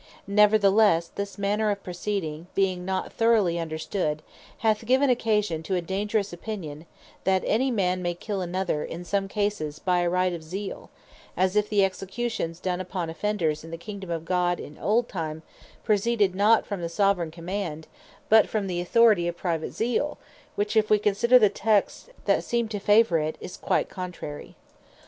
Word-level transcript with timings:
Neverthelesse, 0.27 1.11
this 1.13 1.37
manner 1.37 1.69
of 1.69 1.83
proceeding 1.83 2.47
being 2.55 2.83
not 2.83 3.13
throughly 3.13 3.59
understood, 3.59 4.23
hath 4.65 4.87
given 4.87 5.11
occasion 5.11 5.61
to 5.61 5.75
a 5.75 5.81
dangerous 5.81 6.33
opinion, 6.33 6.87
that 7.23 7.43
any 7.45 7.69
man 7.69 8.01
may 8.01 8.15
kill 8.15 8.41
another, 8.41 8.83
is 8.83 9.07
some 9.07 9.27
cases, 9.27 9.77
by 9.77 9.99
a 9.99 10.09
Right 10.09 10.33
of 10.33 10.43
Zeal; 10.43 10.89
as 11.37 11.55
if 11.55 11.69
the 11.69 11.85
Executions 11.85 12.59
done 12.59 12.81
upon 12.81 13.11
Offenders 13.11 13.63
in 13.63 13.69
the 13.69 13.77
Kingdome 13.77 14.09
of 14.09 14.25
God 14.25 14.59
in 14.59 14.75
old 14.79 15.07
time, 15.07 15.43
proceeded 15.83 16.33
not 16.33 16.65
from 16.65 16.81
the 16.81 16.89
Soveraign 16.89 17.29
Command, 17.29 17.85
but 18.27 18.49
from 18.49 18.65
the 18.65 18.81
Authority 18.81 19.27
of 19.27 19.37
Private 19.37 19.69
Zeal: 19.73 20.17
which, 20.55 20.75
if 20.75 20.89
we 20.89 20.97
consider 20.97 21.37
the 21.37 21.47
texts 21.49 22.07
that 22.25 22.43
seem 22.43 22.67
to 22.69 22.79
favour 22.79 23.19
it, 23.19 23.37
is 23.39 23.55
quite 23.55 23.87
contrary. 23.87 24.55